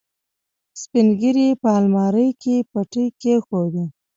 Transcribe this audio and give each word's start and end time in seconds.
سپينږيري 0.81 1.47
په 1.61 1.69
المارۍ 1.79 2.29
کې 2.41 2.55
پټۍ 2.71 3.05
کېښوده. 3.21 3.83